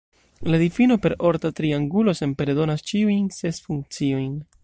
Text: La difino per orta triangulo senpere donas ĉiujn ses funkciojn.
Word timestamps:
La 0.49 0.57
difino 0.61 0.97
per 1.03 1.13
orta 1.31 1.51
triangulo 1.59 2.15
senpere 2.21 2.57
donas 2.61 2.83
ĉiujn 2.93 3.31
ses 3.39 3.63
funkciojn. 3.67 4.35